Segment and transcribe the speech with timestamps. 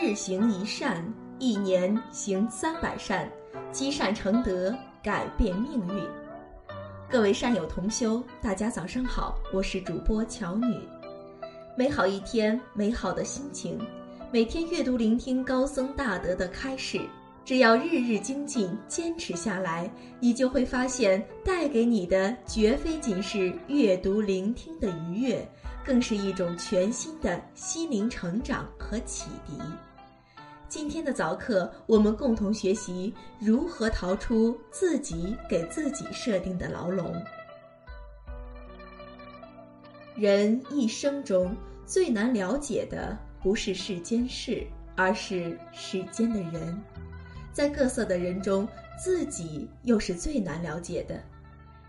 [0.00, 1.04] 日行一善，
[1.40, 3.28] 一年行三百善，
[3.72, 4.72] 积善成德，
[5.02, 6.06] 改变命运。
[7.10, 10.78] 各位善友同修，大家早上好，我是主播乔女。
[11.76, 13.76] 美好一天，美好的心情，
[14.30, 17.00] 每天阅读聆听高僧大德的开示。
[17.44, 19.90] 只要日日精进，坚持下来，
[20.20, 25.50] 你就会发现，带给你的绝非仅是阅读聆听的愉悦，
[25.84, 29.58] 更是一种全新的心灵成长和启迪。
[30.68, 37.14] 今天的早课，我们共同学习如何逃出自己给自己设定的牢笼。
[40.14, 44.62] 人一生中最难了解的，不是世间事，
[44.94, 46.78] 而是世间的人。
[47.50, 48.68] 在各色的人中，
[49.02, 51.18] 自己又是最难了解的，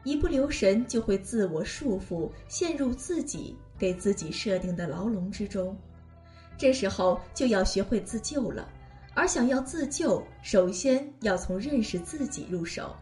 [0.05, 5.77] 一不留神就会自我束缚，陷入自己给自己设定的牢笼之中。
[6.59, 8.67] 这时候就要学会自救了，
[9.14, 12.94] 而想要自救，首先要从认识自己入手。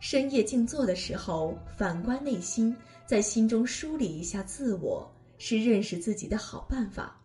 [0.00, 7.16] 深夜静坐的时候，反观内心，在心中梳理一下自我，是认识自己的好办法。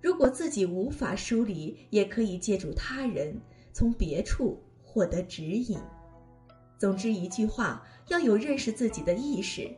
[0.00, 3.38] 如果自己无法梳理，也可以借助他人。
[3.74, 5.78] 从别处获得指引。
[6.78, 9.70] 总之一句话，要有认识自己的意识。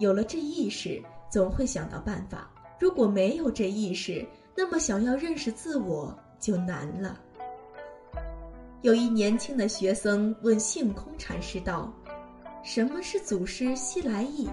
[0.00, 2.50] 有了这意识，总会想到办法。
[2.78, 7.20] 如果没有这意识，那么想要认识自我就难了。
[8.82, 11.92] 有一年轻的学生问性空禅师道
[12.64, 14.48] ：“什么是祖师西来意？”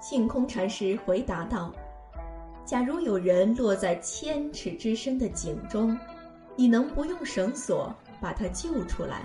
[0.00, 1.72] 性空禅师回答道
[2.64, 5.98] ：“假如有人落在千尺之深的井中。”
[6.56, 9.22] 你能不用绳索把他救出来？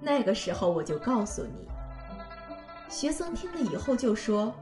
[0.00, 1.68] 那个时候我就告诉你。
[2.88, 4.52] 学生听了以后就说：“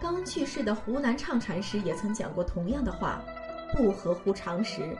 [0.00, 3.22] 刚去世的湖南畅禅师也曾讲过同样的话，
[3.72, 4.96] 不合乎常识。”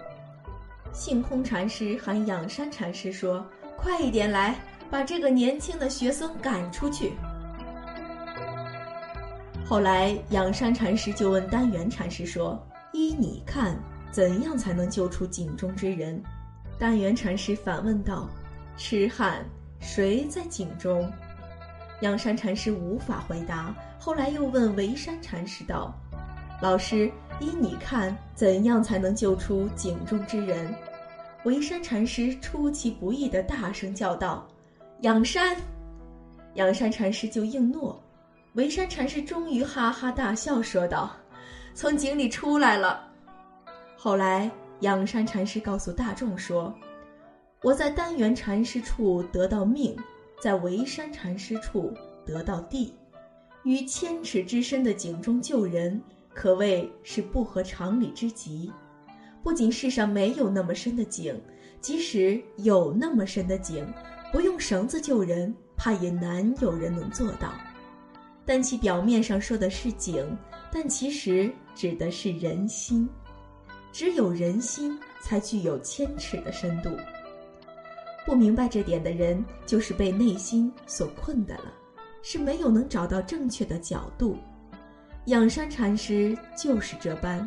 [0.92, 3.44] 性空禅师喊仰山禅师说
[3.76, 4.56] ：“快一点来，
[4.90, 7.12] 把这个年轻的学僧赶出去。”
[9.68, 12.58] 后来仰山禅师就问丹元禅师说
[12.92, 13.76] ：“依你看？”
[14.12, 16.22] 怎样才能救出井中之人？
[16.78, 18.30] 丹元禅师反问道
[18.78, 19.44] ：“痴汉，
[19.78, 21.12] 谁在井中？”
[22.00, 23.74] 仰山禅师无法回答。
[23.98, 25.92] 后来又问维山禅师道
[26.62, 30.74] ：“老师，依你看，怎样才能救出井中之人？”
[31.44, 34.46] 维山禅师出其不意地大声叫道
[35.02, 35.56] ：“仰山！”
[36.54, 38.02] 仰山禅师就应诺。
[38.54, 41.14] 维山禅师终于哈哈大笑，说道
[41.74, 43.08] ：“从井里出来了。”
[43.96, 46.74] 后来，仰山禅师告诉大众说
[47.62, 49.96] ：“我在丹元禅师处得到命，
[50.40, 51.92] 在维山禅师处
[52.24, 52.94] 得到地，
[53.62, 56.00] 于千尺之深的井中救人，
[56.36, 58.70] 可谓是不合常理之极。
[59.42, 61.34] 不仅世上没有那么深的井，
[61.80, 63.90] 即使有那么深的井，
[64.30, 67.54] 不用绳子救人，怕也难有人能做到。
[68.44, 70.36] 但其表面上说的是井，
[70.70, 73.08] 但其实指的是人心。”
[73.90, 76.90] 只有人心才具有千尺的深度。
[78.26, 81.72] 不明白这点的人，就是被内心所困的了，
[82.20, 84.36] 是没有能找到正确的角度。
[85.26, 87.44] 养山禅师就是这般，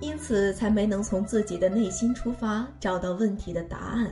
[0.00, 4.10] 因此才没能从自己的内心出发找到问题的答案。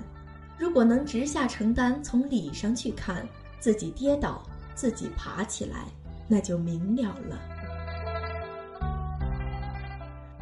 [0.58, 3.26] 如果能直下承担，从理上去看，
[3.58, 4.42] 自己跌倒，
[4.74, 5.86] 自己爬起来，
[6.28, 7.40] 那就明了了。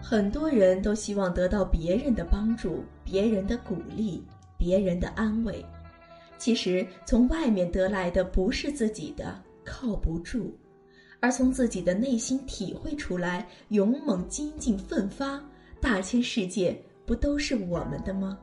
[0.03, 4.27] 很多人都希望得到别人的帮助、别人的鼓励、
[4.59, 5.65] 别人的安慰，
[6.39, 10.53] 其实从外面得来的不是自己的，靠不住；
[11.25, 15.43] 而从自己的内心体会出来，勇猛精进奋发，
[15.81, 18.39] 大千世界不都是我们的吗？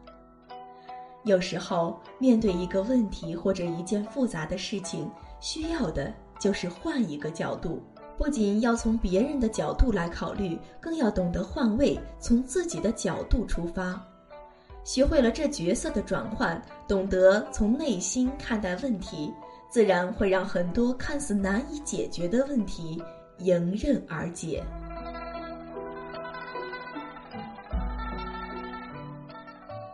[1.24, 5.08] 有时候面对一个问题或者一件复杂的事情，
[5.40, 7.80] 需要的就是换一个角度。
[8.18, 14.04] 不仅要从别人的角度来考虑，更要懂得换位，从自己的角度出发。
[14.84, 19.32] 学会了这角色的转换，懂得从内心看待问题，
[19.72, 23.02] 自然会让很多看似难以解决的问题
[23.38, 24.62] 迎刃而解。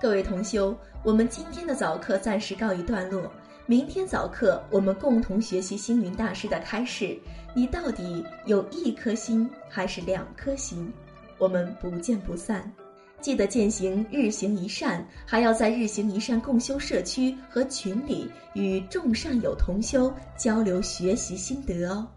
[0.02, 3.32] 各位同修，我们今天的早课暂时告一段落。
[3.68, 7.16] 明天早课，我们共同学习星云大师的开示。
[7.54, 10.92] 你到底有一颗心还是两颗心？
[11.38, 12.74] 我们不见不散。
[13.20, 22.08] 记得践行日行一善，还要在日行一善共修社区和群里与众善友同修交流学习心得哦。